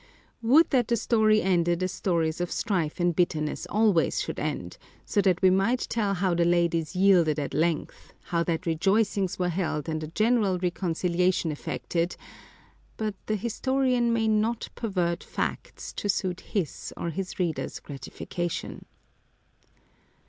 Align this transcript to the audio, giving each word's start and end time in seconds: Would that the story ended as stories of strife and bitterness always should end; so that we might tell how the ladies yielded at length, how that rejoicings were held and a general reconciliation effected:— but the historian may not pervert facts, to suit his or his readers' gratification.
Would 0.41 0.71
that 0.71 0.87
the 0.87 0.95
story 0.97 1.43
ended 1.43 1.83
as 1.83 1.91
stories 1.91 2.41
of 2.41 2.51
strife 2.51 2.99
and 2.99 3.15
bitterness 3.15 3.67
always 3.69 4.19
should 4.19 4.39
end; 4.39 4.79
so 5.05 5.21
that 5.21 5.39
we 5.43 5.51
might 5.51 5.85
tell 5.91 6.15
how 6.15 6.33
the 6.33 6.43
ladies 6.43 6.95
yielded 6.95 7.37
at 7.37 7.53
length, 7.53 8.11
how 8.23 8.41
that 8.45 8.65
rejoicings 8.65 9.37
were 9.37 9.49
held 9.49 9.87
and 9.87 10.01
a 10.03 10.07
general 10.07 10.57
reconciliation 10.57 11.51
effected:— 11.51 12.15
but 12.97 13.13
the 13.27 13.35
historian 13.35 14.11
may 14.11 14.27
not 14.27 14.69
pervert 14.73 15.23
facts, 15.23 15.93
to 15.93 16.09
suit 16.09 16.39
his 16.41 16.91
or 16.97 17.11
his 17.11 17.37
readers' 17.37 17.79
gratification. 17.79 18.85